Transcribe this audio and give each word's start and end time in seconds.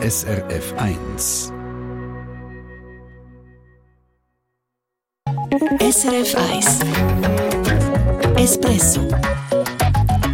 SRF 0.00 0.74
1. 0.78 1.52
SRF 5.80 6.34
1 6.52 6.78
Espresso 8.36 9.08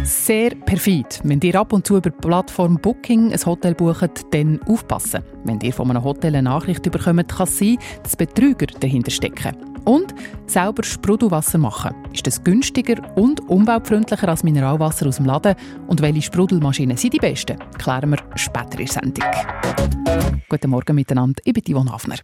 sehr 0.03 0.51
perfid. 0.51 1.19
Wenn 1.23 1.39
ihr 1.41 1.55
ab 1.59 1.73
und 1.73 1.85
zu 1.85 1.97
über 1.97 2.11
die 2.11 2.17
Plattform 2.17 2.77
Booking 2.77 3.31
ein 3.31 3.45
Hotel 3.45 3.73
bucht, 3.73 4.25
dann 4.31 4.61
aufpassen. 4.67 5.23
Wenn 5.43 5.59
ihr 5.61 5.73
von 5.73 5.89
einem 5.89 6.03
Hotel 6.03 6.35
eine 6.35 6.43
Nachricht 6.43 6.83
bekommt, 6.83 7.27
kann 7.27 7.47
es 7.47 7.57
sein, 7.57 7.77
dass 8.03 8.15
Betrüger 8.15 8.67
dahinter 8.67 9.11
stecken. 9.11 9.74
Und 9.85 10.15
selber 10.47 10.83
Sprudelwasser 10.83 11.57
machen. 11.57 11.95
Ist 12.11 12.25
das 12.25 12.43
günstiger 12.43 12.95
und 13.15 13.39
umweltfreundlicher 13.49 14.27
als 14.27 14.43
Mineralwasser 14.43 15.07
aus 15.07 15.17
dem 15.17 15.25
Laden? 15.25 15.55
Und 15.87 16.01
welche 16.01 16.23
Sprudelmaschinen 16.23 16.97
sind 16.97 17.13
die 17.13 17.19
besten? 17.19 17.57
Klären 17.77 18.09
wir 18.09 18.17
später 18.35 18.79
in 18.79 18.85
der 18.85 18.87
Sendung. 18.87 20.41
Guten 20.49 20.69
Morgen 20.71 20.95
miteinander, 20.95 21.41
ich 21.45 21.53
bin 21.53 21.63
Yvonne 21.63 21.91
Hafner. 21.91 22.17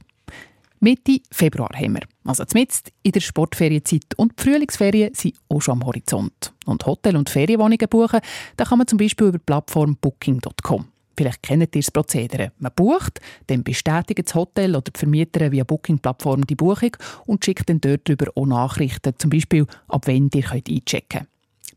Mitte 0.80 1.20
Februar 1.32 1.70
haben 1.76 1.94
wir. 1.94 2.02
Also 2.26 2.44
zumindest 2.46 2.92
in 3.04 3.12
der 3.12 3.20
Sportferienzeit. 3.20 4.16
Und 4.18 4.34
die 4.40 4.44
Frühlingsferien 4.44 5.14
sind 5.14 5.36
auch 5.48 5.62
schon 5.62 5.74
am 5.74 5.86
Horizont. 5.86 6.54
Und 6.66 6.86
Hotel- 6.88 7.16
und 7.16 7.30
Ferienwohnungen 7.30 7.88
buchen, 7.88 8.20
da 8.58 8.66
kann 8.66 8.80
man 8.80 8.88
zum 8.88 8.98
Beispiel 8.98 9.28
über 9.28 9.38
die 9.38 9.44
Plattform 9.46 9.96
Booking.com. 10.02 10.88
Vielleicht 11.18 11.44
kennt 11.44 11.64
ihr 11.64 11.68
das 11.68 11.92
Prozedere. 11.92 12.52
Man 12.60 12.72
bucht, 12.76 13.20
dann 13.48 13.64
bestätigt 13.64 14.28
das 14.28 14.36
Hotel 14.36 14.76
oder 14.76 14.92
die 14.92 14.98
Vermieter 14.98 15.52
via 15.52 15.64
Booking-Plattform 15.64 16.46
die 16.46 16.56
Buchung 16.56 16.96
und 17.26 17.44
schickt 17.44 17.70
dann 17.70 17.82
dort 17.82 18.02
darüber 18.08 18.32
auch 18.36 18.46
Nachrichten, 18.46 19.14
zum 19.18 19.30
Beispiel, 19.30 19.66
ab 19.88 20.08
wann 20.08 20.30
ihr 20.34 20.52
einchecken 20.52 20.82
könnt. 21.10 21.28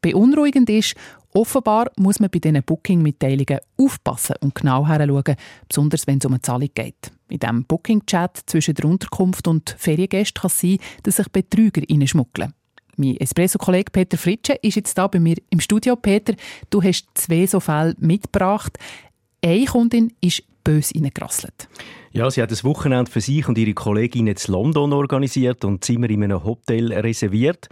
Beunruhigend 0.01 0.69
ist, 0.69 0.95
offenbar 1.33 1.91
muss 1.97 2.21
man 2.21 2.31
bei 2.31 2.39
diesen 2.39 2.63
Booking-Mitteilungen 2.63 3.59
aufpassen 3.79 4.37
und 4.41 4.55
genau 4.55 4.87
hinschauen, 4.87 5.37
besonders 5.67 6.07
wenn 6.07 6.19
es 6.19 6.27
um 6.27 6.33
eine 6.33 6.43
Zahlung 6.43 6.69
geht. 6.75 7.11
In 7.29 7.39
diesem 7.39 7.65
Booking-Chat 7.65 8.43
zwischen 8.47 8.75
der 8.75 8.85
Unterkunft 8.85 9.49
und 9.49 9.75
Feriengästen 9.79 10.43
kann 10.43 10.51
es 10.51 10.61
sein, 10.61 10.79
dass 11.03 11.17
sich 11.17 11.29
Betrüger 11.29 11.83
reinschmuggeln. 11.89 12.53
Mein 12.97 13.17
Espresso-Kollege 13.17 13.91
Peter 13.91 14.19
Fritsche 14.19 14.55
ist 14.63 14.77
jetzt 14.77 14.97
da 14.97 15.07
bei 15.09 15.19
mir 15.19 15.37
im 15.51 15.59
Studio. 15.59 15.97
Peter, 15.97 16.35
du 16.71 16.83
hast 16.83 17.07
zwei 17.15 17.47
so 17.47 17.59
Fälle 17.59 17.95
mitgebracht. 17.99 18.79
Eine 19.45 19.67
Kundin 19.67 20.11
ist 20.23 20.43
böse 20.65 20.95
reingerasselt. 20.95 21.69
Ja, 22.13 22.31
sie 22.31 22.41
hat 22.41 22.51
das 22.51 22.65
Wochenende 22.65 23.11
für 23.11 23.21
sich 23.21 23.47
und 23.47 23.59
ihre 23.59 23.75
Kollegin 23.75 24.27
in 24.27 24.37
London 24.47 24.95
organisiert 24.95 25.67
und 25.67 25.85
Zimmer 25.85 26.09
in 26.09 26.25
einem 26.25 26.43
Hotel 26.45 26.91
reserviert. 26.95 27.69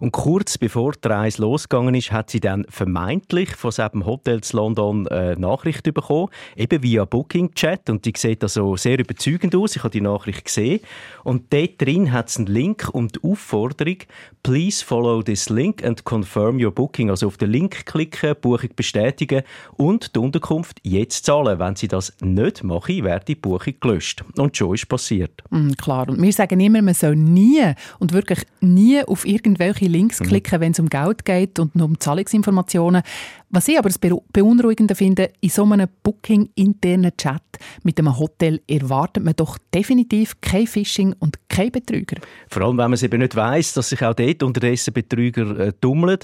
Und 0.00 0.12
kurz 0.12 0.58
bevor 0.58 0.92
die 0.92 1.08
Reise 1.08 1.42
losgegangen 1.42 1.94
ist, 1.94 2.12
hat 2.12 2.30
sie 2.30 2.40
dann 2.40 2.66
vermeintlich 2.68 3.54
von 3.54 3.70
diesem 3.70 4.06
Hotel 4.06 4.36
in 4.36 4.56
London 4.56 5.08
eine 5.08 5.36
Nachricht 5.36 5.82
bekommen, 5.82 6.28
eben 6.56 6.82
via 6.82 7.04
Booking-Chat. 7.04 7.90
Und 7.90 8.04
die 8.04 8.12
sieht 8.16 8.42
also 8.42 8.76
sehr 8.76 8.98
überzeugend 8.98 9.54
aus. 9.54 9.76
Ich 9.76 9.82
habe 9.82 9.90
die 9.90 10.00
Nachricht 10.00 10.44
gesehen. 10.44 10.80
Und 11.24 11.52
dort 11.52 11.80
drin 11.80 12.12
hat 12.12 12.28
es 12.28 12.36
einen 12.36 12.46
Link 12.46 12.88
und 12.92 13.16
die 13.16 13.28
Aufforderung, 13.28 13.98
please 14.42 14.84
follow 14.84 15.22
this 15.22 15.48
link 15.48 15.84
and 15.84 16.04
confirm 16.04 16.62
your 16.62 16.70
booking. 16.70 17.10
Also 17.10 17.26
auf 17.26 17.36
den 17.36 17.50
Link 17.50 17.86
klicken, 17.86 18.34
Buchung 18.40 18.70
bestätigen 18.76 19.42
und 19.76 20.14
die 20.14 20.18
Unterkunft 20.18 20.78
jetzt 20.82 21.24
zahlen. 21.24 21.58
Wenn 21.58 21.76
sie 21.76 21.88
das 21.88 22.12
nicht 22.20 22.62
machen, 22.62 23.04
wird 23.04 23.28
die 23.28 23.34
Buchung 23.34 23.74
gelöscht. 23.80 24.24
Und 24.36 24.56
schon 24.56 24.74
ist 24.74 24.88
passiert. 24.88 25.42
Mm, 25.50 25.72
klar. 25.72 26.08
Und 26.08 26.20
wir 26.20 26.32
sagen 26.32 26.60
immer, 26.60 26.82
man 26.82 26.94
soll 26.94 27.16
nie 27.16 27.72
und 27.98 28.12
wirklich 28.12 28.40
nie 28.60 29.02
auf 29.02 29.26
irgendwelche 29.26 29.85
irgendwelche 29.86 29.88
Links 29.88 30.20
mhm. 30.20 30.26
klicken, 30.26 30.60
wenn 30.60 30.72
es 30.72 30.78
um 30.78 30.88
Geld 30.88 31.24
geht 31.24 31.58
und 31.58 31.80
um 31.80 31.98
Zahlungsinformationen. 31.98 33.02
Was 33.50 33.68
ich 33.68 33.78
aber 33.78 33.88
das 33.88 33.98
Beunruhigende 33.98 34.94
finde, 34.94 35.30
in 35.40 35.50
so 35.50 35.64
einem 35.64 35.88
Booking-internen 36.02 37.16
Chat 37.16 37.42
mit 37.84 37.98
einem 37.98 38.18
Hotel 38.18 38.60
erwartet 38.66 39.24
man 39.24 39.34
doch 39.36 39.56
definitiv 39.72 40.40
kein 40.40 40.66
Phishing 40.66 41.14
und 41.20 41.38
kein 41.48 41.70
Betrüger. 41.70 42.16
Vor 42.48 42.62
allem, 42.62 42.76
wenn 42.76 42.86
man 42.86 42.94
es 42.94 43.02
eben 43.04 43.20
nicht 43.20 43.36
weiss, 43.36 43.72
dass 43.72 43.90
sich 43.90 44.04
auch 44.04 44.14
dort 44.14 44.42
unterdessen 44.42 44.92
Betrüger 44.92 45.58
äh, 45.58 45.72
tummeln. 45.80 46.18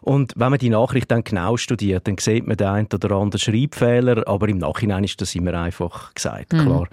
Und 0.00 0.32
wenn 0.36 0.50
man 0.50 0.58
die 0.58 0.70
Nachricht 0.70 1.10
dann 1.10 1.24
genau 1.24 1.56
studiert, 1.56 2.06
dann 2.06 2.16
sieht 2.18 2.46
man 2.46 2.56
den 2.56 2.68
einen 2.68 2.88
oder 2.94 3.16
anderen 3.16 3.40
Schreibfehler, 3.40 4.26
aber 4.28 4.48
im 4.48 4.58
Nachhinein 4.58 5.04
ist 5.04 5.20
das 5.20 5.34
immer 5.34 5.54
einfach 5.54 6.14
gesagt, 6.14 6.52
mhm. 6.52 6.60
klar. 6.60 6.88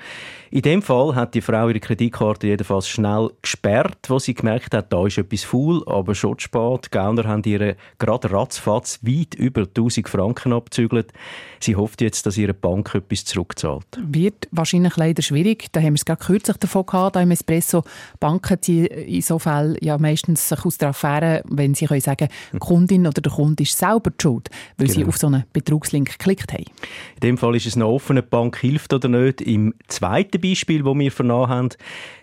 In 0.49 0.61
dem 0.61 0.81
Fall 0.81 1.15
hat 1.15 1.33
die 1.33 1.41
Frau 1.41 1.67
ihre 1.67 1.79
Kreditkarte 1.79 2.47
jedenfalls 2.47 2.87
schnell 2.87 3.29
gesperrt, 3.41 3.99
wo 4.07 4.19
sie 4.19 4.33
gemerkt 4.33 4.73
hat, 4.73 4.91
da 4.91 5.05
ist 5.05 5.17
etwas 5.17 5.43
faul, 5.43 5.83
aber 5.85 6.15
schon 6.15 6.39
zu 6.39 6.45
spät. 6.45 6.85
Die 6.85 6.89
Gauner 6.91 7.25
haben 7.25 7.43
ihre 7.45 7.75
gerade 7.99 8.31
ratzfatz 8.31 8.99
weit 9.03 9.35
über 9.35 9.64
1000 9.67 10.09
Franken 10.09 10.53
abzügelt. 10.53 11.11
Sie 11.59 11.75
hofft 11.75 12.01
jetzt, 12.01 12.25
dass 12.25 12.37
ihre 12.37 12.53
Bank 12.53 12.93
etwas 12.93 13.25
zurückzahlt. 13.25 13.85
Wird 13.99 14.47
wahrscheinlich 14.51 14.97
leider 14.97 15.21
schwierig. 15.21 15.67
Da 15.71 15.79
haben 15.79 15.93
wir 15.93 15.95
es 15.95 16.05
gerade 16.05 16.23
kürzlich 16.23 16.57
davon 16.57 16.85
gehabt, 16.85 17.15
im 17.15 17.31
Espresso. 17.31 17.83
Banken 18.19 18.61
ziehen 18.61 18.85
in 18.85 19.21
so 19.21 19.39
Fällen 19.39 19.77
ja 19.81 19.97
meistens 19.97 20.49
sich 20.49 20.65
aus 20.65 20.77
der 20.77 20.89
Affäre, 20.89 21.43
wenn 21.45 21.73
sie 21.73 21.85
können 21.85 22.01
sagen, 22.01 22.27
hm. 22.51 22.59
Kundin 22.59 23.07
oder 23.07 23.21
der 23.21 23.31
Kunde 23.31 23.63
ist 23.63 23.77
selber 23.77 24.11
die 24.11 24.21
schuld, 24.21 24.49
weil 24.77 24.87
genau. 24.87 24.99
sie 24.99 25.05
auf 25.05 25.17
so 25.17 25.27
einen 25.27 25.43
Betrugslink 25.53 26.17
geklickt 26.17 26.53
haben. 26.53 26.65
In 27.15 27.19
dem 27.21 27.37
Fall 27.37 27.55
ist 27.55 27.65
es 27.65 27.75
noch 27.75 27.89
offen, 27.89 28.15
die 28.15 28.21
Bank 28.21 28.57
hilft 28.57 28.93
oder 28.93 29.07
nicht. 29.07 29.41
Im 29.41 29.73
zweiten 29.87 30.41
Beispiel, 30.41 30.83
das 30.83 30.95
wir 30.95 31.11
vernommen 31.11 31.49
haben, 31.49 31.69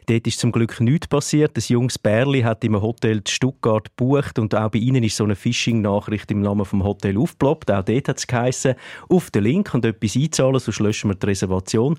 Dort 0.07 0.27
ist 0.27 0.41
zum 0.41 0.53
Glück 0.53 0.81
nichts 0.81 1.07
passiert. 1.07 1.57
Das 1.57 1.69
junges 1.69 1.99
Bärli 1.99 2.43
hat 2.43 2.65
im 2.65 2.81
Hotel 2.81 3.23
Stuttgart 3.27 3.89
gebucht 3.97 4.39
und 4.39 4.55
auch 4.55 4.71
bei 4.71 4.79
ihnen 4.79 5.03
ist 5.05 5.17
so 5.17 5.25
eine 5.25 5.37
Phishing-Nachricht 5.37 6.31
im 6.31 6.41
Namen 6.41 6.65
vom 6.65 6.85
Hotel 6.85 7.17
aufgeploppt. 7.17 7.71
Auch 7.71 7.85
dort 7.85 8.09
hat 8.09 8.19
es 8.19 8.27
geheißen, 8.27 8.75
auf 9.09 9.31
den 9.31 9.45
Link 9.45 9.73
und 9.75 9.85
etwas 9.85 10.17
einzahlen, 10.17 10.59
sonst 10.59 10.81
löschen 10.81 11.11
wir 11.11 11.15
die 11.15 11.27
Reservation. 11.27 11.99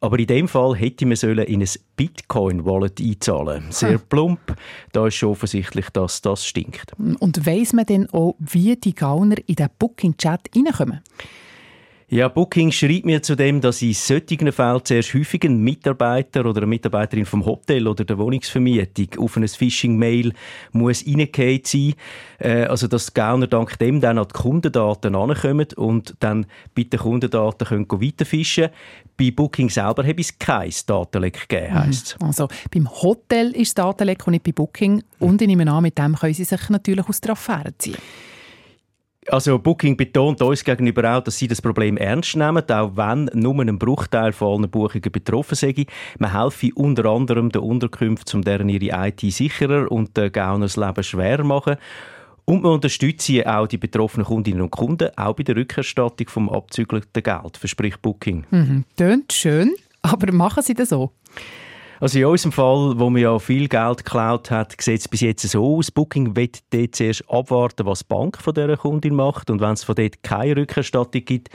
Aber 0.00 0.18
in 0.18 0.26
dem 0.26 0.48
Fall 0.48 0.76
hätte 0.76 1.06
man 1.06 1.16
sollen 1.16 1.46
in 1.46 1.60
ein 1.60 1.68
Bitcoin-Wallet 1.96 3.00
einzahlen. 3.00 3.64
Sehr 3.70 3.98
plump. 3.98 4.56
Da 4.92 5.06
ist 5.06 5.16
schon 5.16 5.30
offensichtlich, 5.30 5.90
dass 5.90 6.22
das 6.22 6.46
stinkt. 6.46 6.92
Und 6.98 7.46
weiss 7.46 7.72
man 7.72 7.86
denn 7.86 8.08
auch, 8.10 8.36
wie 8.38 8.76
die 8.76 8.94
Gauner 8.94 9.36
in 9.46 9.56
den 9.56 9.68
Booking-Chat 9.78 10.50
reinkommen? 10.54 11.00
Ja, 12.12 12.26
Booking 12.26 12.72
schreibt 12.72 13.04
mir 13.06 13.22
zudem, 13.22 13.60
dass 13.60 13.82
in 13.82 13.94
solchen 13.94 14.50
Fällen 14.50 14.84
zuerst 14.84 15.14
häufig 15.14 15.44
ein 15.44 15.60
Mitarbeiter 15.60 16.44
oder 16.44 16.56
eine 16.62 16.66
Mitarbeiterin 16.66 17.24
vom 17.24 17.46
Hotel 17.46 17.86
oder 17.86 18.04
der 18.04 18.18
Wohnungsvermietung 18.18 19.22
auf 19.22 19.36
ein 19.36 19.46
Phishing-Mail 19.46 20.32
muss 20.72 21.06
reingehen 21.06 21.60
sein. 21.64 21.94
Äh, 22.40 22.64
also, 22.64 22.88
dass 22.88 23.06
die 23.06 23.14
Gauner 23.14 23.46
dank 23.46 23.78
dem 23.78 24.00
dann 24.00 24.18
an 24.18 24.26
die 24.26 24.36
Kundendaten 24.36 25.14
ankommen 25.14 25.68
und 25.76 26.16
dann 26.18 26.46
bei 26.74 26.82
den 26.82 26.98
Kundendaten 26.98 27.68
können 27.68 27.86
weiterfischen 27.88 28.70
Bei 29.16 29.30
Booking 29.30 29.70
selber 29.70 30.04
habe 30.04 30.20
es 30.20 30.36
kein 30.36 30.72
Datenleck 30.84 31.48
gegeben, 31.48 31.74
heisst 31.74 32.16
mhm. 32.18 32.26
Also, 32.26 32.48
beim 32.74 32.90
Hotel 32.90 33.52
ist 33.52 33.78
das 33.78 33.84
Datenleck 33.84 34.26
und 34.26 34.32
nicht 34.32 34.42
bei 34.42 34.50
Booking. 34.50 35.04
Und 35.20 35.40
ich 35.42 35.46
nehme 35.46 35.70
an, 35.70 35.84
mit 35.84 35.96
dem 35.96 36.16
können 36.16 36.34
sie 36.34 36.42
sich 36.42 36.70
natürlich 36.70 37.08
aus 37.08 37.20
der 37.20 37.30
Affäre 37.30 37.72
ziehen. 37.78 37.98
Also 39.30 39.58
Booking 39.60 39.96
betont 39.96 40.42
uns 40.42 40.64
gegenüber 40.64 41.16
auch, 41.16 41.22
dass 41.22 41.38
sie 41.38 41.46
das 41.46 41.62
Problem 41.62 41.96
ernst 41.96 42.34
nehmen, 42.34 42.68
auch 42.68 42.96
wenn 42.96 43.30
nur 43.32 43.60
ein 43.60 43.78
Bruchteil 43.78 44.32
von 44.32 44.58
allen 44.58 44.70
Buchungen 44.70 45.12
betroffen 45.12 45.54
sei. 45.54 45.86
Man 46.18 46.32
helfe 46.32 46.70
unter 46.74 47.04
anderem 47.04 47.50
den 47.50 47.62
Unterkünften, 47.62 48.38
um 48.38 48.42
deren 48.42 48.68
ihre 48.68 49.08
IT 49.08 49.20
sicherer 49.20 49.90
und 49.90 50.16
den 50.16 50.32
Gauners 50.32 50.76
Leben 50.76 51.04
schwer 51.04 51.44
machen. 51.44 51.76
Und 52.44 52.64
man 52.64 52.72
unterstütze 52.72 53.46
auch 53.46 53.68
die 53.68 53.78
betroffenen 53.78 54.26
Kundinnen 54.26 54.62
und 54.62 54.72
Kunden, 54.72 55.16
auch 55.16 55.34
bei 55.34 55.44
der 55.44 55.54
Rückerstattung 55.54 56.28
vom 56.28 56.48
abzügelten 56.48 57.22
Geld, 57.22 57.56
verspricht 57.56 58.02
Booking. 58.02 58.44
Mhm. 58.50 58.84
Tönt 58.96 59.32
schön, 59.32 59.72
aber 60.02 60.32
machen 60.32 60.64
Sie 60.64 60.74
das 60.74 60.88
so? 60.88 61.12
Also 62.00 62.18
in 62.18 62.24
unserem 62.24 62.52
Fall, 62.52 62.98
wo 62.98 63.10
man 63.10 63.20
ja 63.20 63.38
viel 63.38 63.68
Geld 63.68 63.98
geklaut 63.98 64.50
hat, 64.50 64.74
sieht 64.80 65.00
es 65.00 65.08
bis 65.08 65.20
jetzt 65.20 65.46
so 65.46 65.76
aus. 65.76 65.90
Booking 65.90 66.34
wird 66.34 66.60
dort 66.70 66.94
zuerst 66.94 67.28
abwarten, 67.28 67.84
was 67.84 67.98
die 67.98 68.06
Bank 68.08 68.38
von 68.38 68.54
dieser 68.54 68.78
Kundin 68.78 69.14
macht. 69.14 69.50
Und 69.50 69.60
wenn 69.60 69.74
es 69.74 69.84
von 69.84 69.94
dort 69.94 70.22
keine 70.22 70.56
Rückerstattung 70.56 71.22
gibt, 71.26 71.50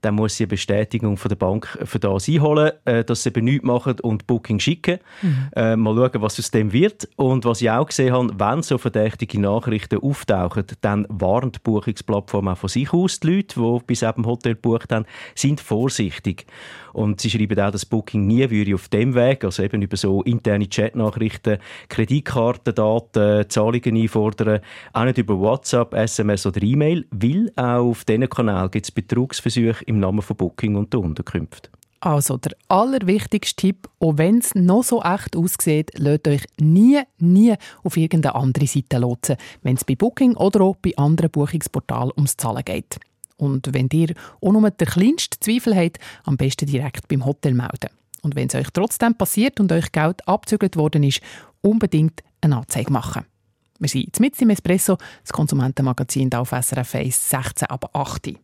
dann 0.00 0.14
muss 0.14 0.36
sie 0.36 0.44
eine 0.44 0.48
Bestätigung 0.48 1.18
von 1.18 1.28
der 1.28 1.36
Bank 1.36 1.78
für 1.84 1.98
das 1.98 2.28
einholen, 2.28 2.72
äh, 2.86 3.04
dass 3.04 3.22
sie 3.22 3.28
eben 3.28 3.44
nichts 3.44 3.64
machen 3.64 4.00
und 4.00 4.26
Booking 4.26 4.58
schicken. 4.58 4.98
Mhm. 5.20 5.48
Äh, 5.54 5.76
mal 5.76 5.94
schauen, 5.94 6.22
was 6.22 6.38
aus 6.38 6.50
dem 6.50 6.72
wird. 6.72 7.06
Und 7.16 7.44
was 7.44 7.60
ich 7.60 7.70
auch 7.70 7.86
gesehen 7.86 8.14
habe, 8.14 8.32
wenn 8.38 8.62
so 8.62 8.78
verdächtige 8.78 9.38
Nachrichten 9.38 10.00
auftauchen, 10.00 10.64
dann 10.80 11.06
warnt 11.10 11.56
die 11.56 11.60
Buchungsplattform 11.62 12.48
auch 12.48 12.56
von 12.56 12.68
sich 12.68 12.92
aus. 12.92 13.20
Die 13.20 13.36
Leute, 13.36 13.60
die 13.60 13.78
bis 13.86 14.02
eben 14.02 14.24
Hotel 14.24 14.54
gebucht 14.54 14.92
haben, 14.92 15.04
sind 15.34 15.60
vorsichtig. 15.60 16.46
Und 16.92 17.20
sie 17.20 17.30
schreiben 17.30 17.60
auch, 17.60 17.70
dass 17.70 17.86
Booking 17.86 18.26
nie 18.26 18.48
würde 18.50 18.74
auf 18.74 18.88
dem 18.88 19.14
Weg, 19.14 19.44
also 19.44 19.62
eben 19.62 19.82
über 19.90 19.96
so 19.96 20.22
interne 20.22 20.68
Chatnachrichten, 20.68 21.58
Kreditkartendaten, 21.88 23.48
Zahlungen 23.48 23.96
einfordern, 23.96 24.60
auch 24.92 25.04
nicht 25.04 25.18
über 25.18 25.38
WhatsApp, 25.38 25.94
SMS 25.94 26.46
oder 26.46 26.62
E-Mail, 26.62 27.06
weil 27.10 27.50
auch 27.56 27.90
auf 27.90 28.04
diesen 28.04 28.28
Kanal 28.28 28.68
gibt 28.70 28.86
es 28.86 28.92
Betrugsversuche 28.92 29.84
im 29.86 29.98
Namen 29.98 30.22
von 30.22 30.36
Booking 30.36 30.76
und 30.76 30.92
der 30.92 31.00
Unterkünfte. 31.00 31.70
Also 31.98 32.38
der 32.38 32.52
allerwichtigste 32.68 33.56
Tipp, 33.56 33.88
auch 33.98 34.16
wenn 34.16 34.38
es 34.38 34.54
noch 34.54 34.84
so 34.84 35.02
echt 35.02 35.36
aussieht, 35.36 35.90
lasst 35.96 36.28
euch 36.28 36.44
nie, 36.58 37.00
nie 37.18 37.54
auf 37.82 37.96
irgendeine 37.96 38.36
andere 38.36 38.66
Seite 38.66 38.98
lotsen, 38.98 39.36
wenn 39.62 39.76
es 39.76 39.84
bei 39.84 39.96
Booking 39.96 40.34
oder 40.36 40.62
auch 40.62 40.76
bei 40.76 40.96
anderen 40.96 41.30
Buchungsportalen 41.30 42.12
ums 42.16 42.36
Zahlen 42.36 42.64
geht. 42.64 43.00
Und 43.36 43.74
wenn 43.74 43.88
ihr 43.92 44.14
auch 44.40 44.52
nur 44.52 44.70
den 44.70 44.88
kleinsten 44.88 45.40
Zweifel 45.40 45.76
habt, 45.76 45.98
am 46.24 46.36
besten 46.36 46.66
direkt 46.66 47.08
beim 47.08 47.26
Hotel 47.26 47.52
melden. 47.52 47.90
Und 48.22 48.34
wenn 48.34 48.48
es 48.48 48.54
euch 48.54 48.68
trotzdem 48.72 49.14
passiert 49.14 49.60
und 49.60 49.72
euch 49.72 49.92
Geld 49.92 50.26
abzügelt 50.28 50.76
worden 50.76 51.02
ist, 51.02 51.20
unbedingt 51.62 52.22
eine 52.40 52.56
Anzeige 52.56 52.92
machen. 52.92 53.24
Wir 53.78 53.88
sind 53.88 54.20
mit 54.20 54.40
im 54.42 54.50
Espresso, 54.50 54.98
das 55.22 55.32
Konsumentenmagazin 55.32 56.32
auf 56.34 56.50
SRF 56.50 56.96
1, 56.96 57.30
16 57.30 57.68
ab 57.68 57.90
8. 57.94 58.34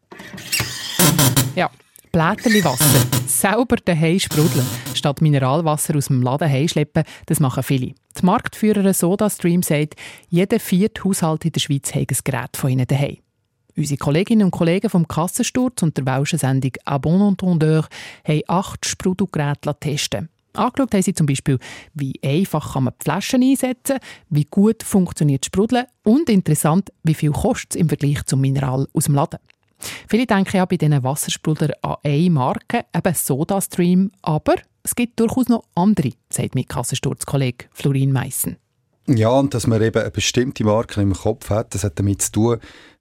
Ja, 1.55 1.71
Blätterli 2.11 2.65
Wasser 2.65 3.07
selber 3.27 3.77
daheim 3.77 4.19
sprudeln, 4.19 4.67
statt 4.95 5.21
Mineralwasser 5.21 5.95
aus 5.97 6.07
dem 6.07 6.23
Laden 6.23 6.49
heimschleppen, 6.49 7.05
das 7.27 7.41
machen 7.41 7.63
viele. 7.63 7.93
Die 8.19 8.25
Marktführerin 8.25 8.95
SodaStream 8.95 9.63
sagt, 9.63 9.97
jeder 10.31 10.59
vierte 10.59 11.05
Haushalt 11.05 11.45
in 11.45 11.53
der 11.53 11.61
Schweiz 11.61 11.95
hat 11.95 12.11
ein 12.11 12.19
Gerät 12.25 12.57
von 12.57 12.71
ihnen 12.71 12.87
daheim. 12.87 13.19
Unsere 13.77 13.99
Kolleginnen 13.99 14.47
und 14.47 14.53
Kollegen 14.53 14.89
vom 14.89 15.07
Kassensturz 15.07 15.83
und 15.83 15.97
der 15.99 16.07
welschen 16.07 16.39
Sendung 16.39 16.73
«A 16.87 16.97
bon 16.97 17.21
entendeur» 17.29 17.87
haben 18.27 18.43
acht 18.49 18.87
Sprudelgeräte 18.87 19.75
testen 19.79 20.31
Angeschaut 20.55 20.95
haben 20.95 21.03
sie 21.03 21.13
zum 21.13 21.27
Beispiel, 21.27 21.59
wie 21.93 22.19
einfach 22.25 22.73
kann 22.73 22.85
man 22.85 22.95
die 22.99 23.05
Flaschen 23.05 23.43
einsetzen 23.43 23.99
wie 24.31 24.45
gut 24.45 24.83
funktioniert 24.83 25.45
Sprudeln 25.45 25.85
und 26.03 26.31
interessant, 26.31 26.91
wie 27.03 27.13
viel 27.13 27.33
kostet 27.33 27.75
es 27.75 27.81
im 27.81 27.89
Vergleich 27.89 28.25
zum 28.25 28.41
Mineral 28.41 28.89
aus 28.95 29.05
dem 29.05 29.15
Laden. 29.15 29.39
Viele 30.09 30.27
denken 30.27 30.57
ja 30.57 30.65
bei 30.65 30.79
diesen 30.79 31.03
Wassersprudlern 31.03 31.73
an 31.83 31.97
eine 32.03 32.31
Marke, 32.31 32.87
eben 32.95 33.15
SodaStream, 33.15 34.11
aber 34.23 34.55
es 34.83 34.95
gibt 34.95 35.21
durchaus 35.21 35.49
noch 35.49 35.65
andere, 35.75 36.13
sagt 36.31 36.55
mein 36.55 36.67
Kassensturzkollege 36.67 37.67
Florin 37.73 38.13
Meissen. 38.13 38.57
Ja, 39.09 39.29
und 39.29 39.53
dass 39.53 39.67
man 39.67 39.83
eben 39.83 40.01
eine 40.01 40.11
bestimmte 40.11 40.65
Marke 40.65 41.01
im 41.01 41.13
Kopf 41.13 41.51
hat, 41.51 41.75
das 41.75 41.85
hat 41.85 41.99
damit 41.99 42.23
zu 42.23 42.33
tun, 42.33 42.57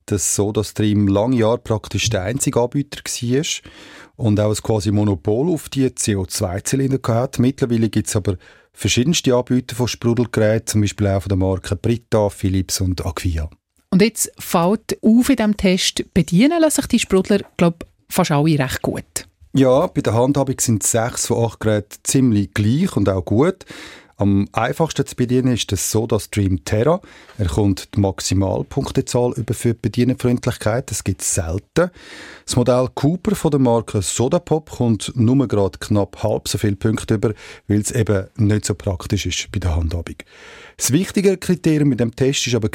dass 0.06 0.36
SodaStream 0.36 1.08
lange 1.08 1.38
Jahre 1.38 1.58
praktisch 1.58 2.10
der 2.10 2.24
einzige 2.24 2.62
Anbieter 2.62 3.02
war 3.04 3.72
und 4.16 4.40
auch 4.40 4.50
ein 4.50 4.56
quasi 4.56 4.92
Monopol 4.92 5.50
auf 5.50 5.70
die 5.70 5.88
CO2-Zylinder 5.88 7.00
hat. 7.14 7.40
Mittlerweile 7.40 7.90
gibt 7.90 8.08
es 8.08 8.16
aber 8.16 8.38
verschiedenste 8.74 9.36
Anbieter 9.36 9.76
von 9.76 9.88
Sprudelgeräten, 9.88 10.68
zum 10.68 10.82
Beispiel 10.82 11.08
auch 11.08 11.22
von 11.22 11.30
der 11.30 11.38
Marken 11.38 11.78
Brita, 11.82 12.30
Philips 12.30 12.82
und 12.82 13.06
Aquia. 13.06 13.50
Und 13.90 14.02
jetzt 14.02 14.32
fällt 14.38 14.98
auf 15.02 15.30
in 15.30 15.36
diesem 15.38 15.58
Test, 15.58 16.14
bedienen 16.14 16.60
lassen 16.60 16.82
sich 16.82 16.88
die 16.88 17.00
Sprudler, 17.00 17.40
glaube 17.58 17.86
fast 18.10 18.32
alle 18.32 18.60
recht 18.60 18.82
gut. 18.82 19.28
Ja, 19.54 19.88
bei 19.88 20.02
der 20.02 20.14
Handhabung 20.14 20.60
sind 20.60 20.84
sechs 20.84 21.28
von 21.28 21.46
acht 21.46 21.62
Geräten 21.62 22.00
ziemlich 22.04 22.54
gleich 22.54 22.96
und 22.98 23.08
auch 23.08 23.24
gut. 23.24 23.64
Am 24.18 24.48
einfachsten 24.54 25.06
zu 25.06 25.16
bedienen 25.16 25.54
ist 25.54 25.72
das 25.74 25.92
SodaStream 25.92 26.64
Terra. 26.64 27.02
Er 27.38 27.48
kommt 27.48 27.96
die 27.96 28.00
Maximalpunktezahl 28.00 29.34
über 29.34 29.54
für 29.54 29.74
die 29.74 29.80
Bedienfreundlichkeit. 29.82 30.90
Das 30.90 31.04
gibt 31.04 31.22
es 31.22 31.36
selten. 31.36 31.92
Das 32.46 32.56
Modell 32.56 32.88
Cooper 32.96 33.36
von 33.36 33.52
der 33.52 33.60
Marke 33.60 34.02
Sodapop 34.02 34.70
kommt 34.70 35.12
nur 35.16 35.46
gerade 35.48 35.78
knapp 35.80 36.24
halb 36.24 36.48
so 36.48 36.58
viele 36.58 36.78
Punkte 36.78 37.16
über, 37.16 37.34
weil 37.68 37.82
es 37.82 37.92
eben 37.92 38.28
nicht 38.38 38.66
so 38.66 38.74
praktisch 38.74 39.26
ist 39.26 39.52
bei 39.52 39.60
der 39.60 39.76
Handhabung. 39.76 40.16
Das 40.78 40.92
wichtige 40.92 41.38
Kriterium 41.38 41.90
mit 41.90 42.00
dem 42.00 42.16
Test 42.16 42.48
war 42.54 42.58
aber, 42.58 42.70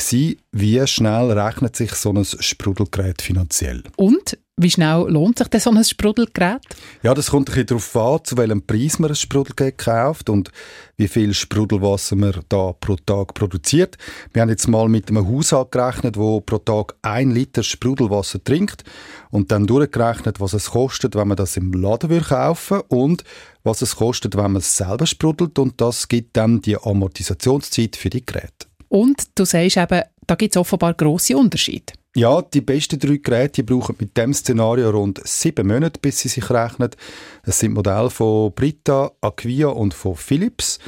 wie 0.53 0.87
schnell 0.87 1.33
rechnet 1.33 1.75
sich 1.75 1.93
so 1.93 2.13
ein 2.13 2.25
Sprudelgerät 2.25 3.23
finanziell. 3.23 3.83
Und 3.97 4.37
wie 4.63 4.71
schnell 4.71 5.07
lohnt 5.09 5.39
sich 5.39 5.49
denn 5.49 5.61
so 5.61 5.71
ein 5.71 5.83
Sprudelgerät? 5.83 6.61
Ja, 7.03 7.15
das 7.15 7.31
kommt 7.31 7.49
ein 7.49 7.53
bisschen 7.53 7.67
darauf 7.67 7.97
an, 7.97 8.25
zu 8.25 8.37
welchem 8.37 8.63
Preis 8.67 8.99
man 8.99 9.11
ein 9.11 9.17
Sprudelgerät 9.17 9.79
kauft 9.79 10.29
und 10.29 10.51
wie 10.97 11.09
viel 11.09 11.33
Sprudelwasser 11.33 12.17
man 12.17 12.41
da 12.49 12.73
pro 12.79 12.97
Tag 12.97 13.35
produziert. 13.35 13.97
Wir 14.33 14.43
haben 14.43 14.51
jetzt 14.51 14.69
mal 14.69 14.89
mit 14.89 15.09
einem 15.09 15.27
Haushalt 15.27 15.73
gerechnet, 15.73 16.17
wo 16.17 16.41
pro 16.41 16.59
Tag 16.59 16.95
ein 17.03 17.31
Liter 17.31 17.63
Sprudelwasser 17.63 18.43
trinkt 18.43 18.85
und 19.31 19.51
dann 19.51 19.67
durchgerechnet, 19.67 20.41
was 20.41 20.53
es 20.53 20.71
kostet, 20.71 21.15
wenn 21.15 21.29
man 21.29 21.37
das 21.37 21.57
im 21.57 21.73
Laden 21.73 22.23
kaufen 22.23 22.81
und 22.89 23.25
was 23.63 23.83
es 23.83 23.97
kostet, 23.97 24.37
wenn 24.37 24.53
man 24.53 24.57
es 24.57 24.77
selber 24.77 25.07
sprudelt 25.07 25.59
und 25.59 25.81
das 25.81 26.09
gibt 26.09 26.37
dann 26.37 26.61
die 26.61 26.77
Amortisationszeit 26.77 27.97
für 27.97 28.11
die 28.11 28.25
Geräte. 28.25 28.67
Und 28.89 29.23
du 29.37 29.45
sagst 29.45 29.77
eben, 29.77 30.03
da 30.31 30.37
gibt 30.37 30.55
es 30.55 30.61
offenbar 30.61 30.95
grosse 30.95 31.37
Unterschiede. 31.37 31.93
Ja, 32.15 32.41
die 32.41 32.61
besten 32.61 33.01
drei 33.01 33.17
Geräte 33.17 33.65
brauchen 33.65 33.97
mit 33.99 34.17
dem 34.17 34.33
Szenario 34.33 34.91
rund 34.91 35.21
sieben 35.25 35.67
Monate, 35.67 35.99
bis 36.01 36.21
sie 36.21 36.29
sich 36.29 36.51
rechnen. 36.51 36.91
Es 37.43 37.59
sind 37.59 37.75
Modelle 37.75 38.11
von 38.11 38.53
Brita, 38.53 39.11
Aquia 39.21 39.69
und 39.69 39.93
von 39.93 40.15
Philips. 40.15 40.79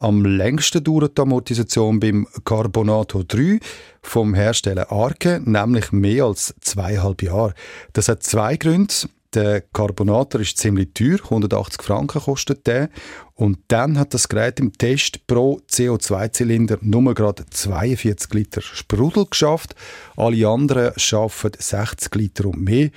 Am 0.00 0.24
längsten 0.24 0.84
dauert 0.84 1.16
die 1.16 1.22
Amortisation 1.22 1.98
beim 1.98 2.26
Carbonato 2.44 3.22
3 3.22 3.60
vom 4.02 4.34
Hersteller 4.34 4.92
Arke, 4.92 5.40
nämlich 5.44 5.92
mehr 5.92 6.24
als 6.24 6.54
zweieinhalb 6.60 7.22
Jahre. 7.22 7.54
Das 7.94 8.08
hat 8.08 8.22
zwei 8.22 8.56
Gründe. 8.56 8.94
Der 9.34 9.60
Carbonator 9.60 10.40
ist 10.40 10.58
ziemlich 10.58 10.92
teuer, 10.92 11.18
180 11.22 11.82
Franken 11.82 12.20
kostet 12.20 12.66
der. 12.66 12.90
Und 13.34 13.58
dann 13.68 13.96
hat 13.96 14.12
das 14.12 14.28
Gerät 14.28 14.58
im 14.58 14.72
Test 14.72 15.26
pro 15.28 15.60
CO2-Zylinder 15.70 16.78
nur 16.80 17.14
gerade 17.14 17.46
42 17.48 18.34
Liter 18.34 18.60
Sprudel 18.60 19.26
geschafft. 19.30 19.76
Alle 20.16 20.48
anderen 20.48 20.92
schaffen 20.96 21.52
60 21.56 22.12
Liter 22.16 22.46
und 22.46 22.60
mehr. 22.60 22.90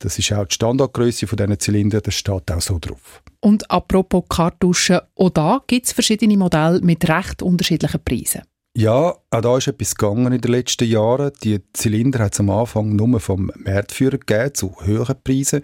Das 0.00 0.18
ist 0.18 0.32
auch 0.32 0.46
die 0.46 0.54
Standardgröße 0.54 1.26
von 1.26 1.36
diesen 1.36 1.58
Zylinder, 1.58 2.00
das 2.00 2.14
steht 2.14 2.50
auch 2.50 2.60
so 2.60 2.78
drauf. 2.78 3.22
Und 3.40 3.70
apropos 3.70 4.24
Kartuschen, 4.28 5.00
auch 5.14 5.30
da 5.30 5.62
gibt 5.66 5.86
es 5.86 5.92
verschiedene 5.92 6.36
Modelle 6.36 6.80
mit 6.80 7.08
recht 7.08 7.42
unterschiedlichen 7.42 8.02
Preisen. 8.04 8.42
Ja, 8.78 9.16
auch 9.30 9.40
da 9.40 9.56
ist 9.56 9.66
etwas 9.66 9.96
gegangen 9.96 10.32
in 10.32 10.40
den 10.40 10.52
letzten 10.52 10.88
Jahren. 10.88 11.32
Die 11.42 11.60
Zylinder 11.72 12.20
hat 12.20 12.34
es 12.34 12.38
am 12.38 12.48
Anfang 12.48 12.94
nur 12.94 13.18
vom 13.18 13.50
Marktführer 13.56 14.18
gegeben, 14.18 14.54
zu 14.54 14.72
höheren 14.80 15.20
Preisen. 15.24 15.62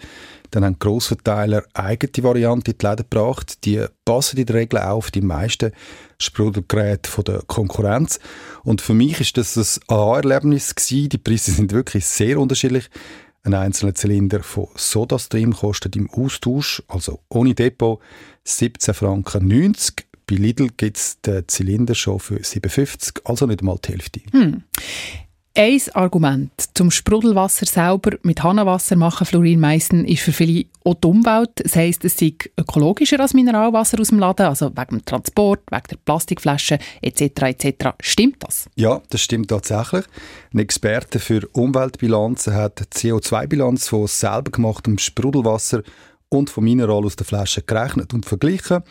Dann 0.50 0.64
haben 0.64 0.81
Grossverteiler 0.81 1.62
eigene 1.75 2.25
Varianten 2.25 2.72
in 2.72 2.76
die 2.76 2.84
Läden 2.84 3.06
gebracht. 3.08 3.64
Die 3.66 3.84
passen 4.05 4.38
in 4.38 4.46
der 4.46 4.56
Regel 4.56 4.81
auch 4.81 4.96
auf 4.96 5.11
die 5.12 5.20
meisten 5.20 5.70
Sprudelgeräte 6.19 7.22
der 7.22 7.43
Konkurrenz. 7.46 8.19
Und 8.64 8.81
für 8.81 8.94
mich 8.94 9.20
ist 9.20 9.37
das 9.37 9.56
ein 9.56 9.94
Aha-Erlebnis 9.94 10.75
gewesen. 10.75 11.11
Die 11.11 11.19
Preise 11.19 11.52
sind 11.52 11.70
wirklich 11.70 12.06
sehr 12.06 12.40
unterschiedlich. 12.40 12.90
Ein 13.44 13.55
einzelner 13.55 13.94
Zylinder 13.94 14.43
von 14.43 14.66
SodaStream 14.75 15.55
kostet 15.55 15.94
im 15.94 16.11
Austausch, 16.11 16.82
also 16.88 17.20
ohne 17.28 17.55
Depot, 17.55 18.00
17 18.43 18.93
Franken 18.93 19.46
90 19.46 20.05
bei 20.26 20.37
Lidl 20.37 20.69
gibt 20.76 20.97
es 20.97 21.21
den 21.21 21.47
Zylinder 21.49 21.94
schon 21.94 22.21
für 22.21 22.43
57, 22.43 23.15
also 23.25 23.47
nicht 23.47 23.62
mal 23.62 23.79
die 23.85 23.93
Hälfte. 23.93 24.21
Hm. 24.32 24.62
Ein 25.56 25.81
Argument 25.93 26.50
zum 26.75 26.91
Sprudelwasser 26.91 27.65
selber 27.65 28.17
mit 28.25 28.43
Hahnenwasser 28.43 28.97
machen, 28.97 29.25
Florin 29.25 29.61
Meissen, 29.61 30.05
ist 30.05 30.23
für 30.23 30.32
viele 30.32 30.65
auch 30.82 30.94
die 30.94 31.06
Umwelt. 31.06 31.50
Das 31.55 31.76
heisst, 31.76 32.05
es 32.05 32.19
sei 32.19 32.35
ökologischer 32.59 33.21
als 33.21 33.35
Mineralwasser 33.35 34.00
aus 34.00 34.09
dem 34.09 34.19
Laden, 34.19 34.47
also 34.47 34.71
wegen 34.71 34.99
dem 34.99 35.04
Transport, 35.04 35.61
wegen 35.71 35.85
der 35.93 35.97
Plastikflaschen 36.04 36.78
etc. 37.02 37.21
etc. 37.43 37.90
Stimmt 38.00 38.43
das? 38.43 38.69
Ja, 38.75 39.00
das 39.11 39.21
stimmt 39.21 39.50
tatsächlich. 39.50 40.04
Ein 40.52 40.59
Experte 40.59 41.21
für 41.21 41.47
Umweltbilanzen 41.52 42.52
hat 42.54 42.81
die 42.81 43.12
CO2-Bilanz 43.12 43.87
von 43.87 44.09
selber 44.09 44.50
gemachtem 44.50 44.99
Sprudelwasser 44.99 45.85
und 46.31 46.50
von 46.50 46.64
Mineral 46.64 47.04
aus 47.04 47.14
der 47.14 47.26
Flasche 47.26 47.62
gerechnet 47.62 48.12
und 48.12 48.26
verglichen. 48.26 48.83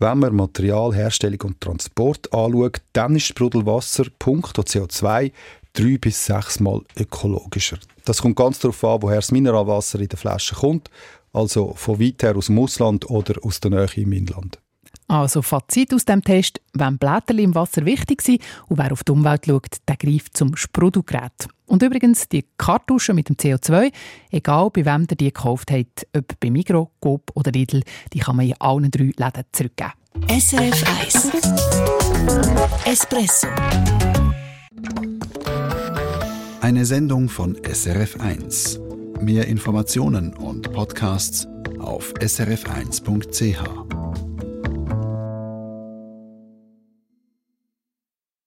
Wenn 0.00 0.18
man 0.18 0.34
Materialherstellung 0.34 1.40
und 1.42 1.60
Transport 1.60 2.32
anschaut, 2.32 2.82
dann 2.92 3.16
ist 3.16 3.26
Sprudelwasser 3.26 4.06
punkto 4.18 4.62
CO2 4.62 5.30
drei 5.72 5.98
bis 5.98 6.26
sechs 6.26 6.60
Mal 6.60 6.82
ökologischer. 6.96 7.78
Das 8.04 8.22
kommt 8.22 8.36
ganz 8.36 8.58
darauf 8.58 8.82
an, 8.84 9.02
woher 9.02 9.16
das 9.16 9.32
Mineralwasser 9.32 10.00
in 10.00 10.08
der 10.08 10.18
Flasche 10.18 10.54
kommt, 10.54 10.90
also 11.32 11.74
von 11.74 12.00
weit 12.00 12.22
her 12.22 12.36
aus 12.36 12.46
dem 12.46 12.58
Ausland 12.58 13.08
oder 13.10 13.34
aus 13.44 13.60
der 13.60 13.70
Nähe 13.70 13.88
im 13.96 14.12
Inland. 14.12 14.58
Also 15.06 15.42
Fazit 15.42 15.92
aus 15.92 16.04
dem 16.04 16.22
Test, 16.22 16.60
wenn 16.72 16.98
Blätter 16.98 17.38
im 17.38 17.54
Wasser 17.54 17.84
wichtig 17.84 18.22
sind 18.22 18.40
und 18.68 18.78
wer 18.78 18.92
auf 18.92 19.04
die 19.04 19.12
Umwelt 19.12 19.46
schaut, 19.46 19.76
der 19.86 19.96
greift 19.96 20.36
zum 20.36 20.56
Sprudelgerät. 20.56 21.48
Und 21.66 21.82
übrigens, 21.82 22.28
die 22.28 22.44
Kartuschen 22.58 23.14
mit 23.14 23.28
dem 23.28 23.36
CO2, 23.36 23.92
egal 24.30 24.70
bei 24.70 24.84
wem 24.84 25.06
ihr 25.10 25.16
die 25.16 25.24
gekauft 25.26 25.70
habt, 25.70 26.06
ob 26.16 26.38
bei 26.40 26.50
Migro, 26.50 26.90
Coop 27.00 27.30
oder 27.34 27.52
Lidl, 27.52 27.82
die 28.12 28.18
kann 28.18 28.36
man 28.36 28.46
in 28.46 28.54
allen 28.60 28.90
drei 28.90 29.12
Läden 29.16 29.44
zurückgeben. 29.52 29.92
SRF 30.28 30.84
1 31.00 31.32
Espresso 32.84 33.48
Eine 36.60 36.84
Sendung 36.84 37.28
von 37.28 37.56
SRF 37.64 38.20
1. 38.20 38.80
Mehr 39.20 39.48
Informationen 39.48 40.34
und 40.34 40.72
Podcasts 40.72 41.46
auf 41.78 42.12
srf1.ch. 42.14 43.83